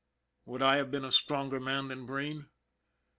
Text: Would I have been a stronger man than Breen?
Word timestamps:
Would 0.45 0.63
I 0.63 0.77
have 0.77 0.89
been 0.89 1.05
a 1.05 1.11
stronger 1.11 1.59
man 1.59 1.89
than 1.89 2.07
Breen? 2.07 2.47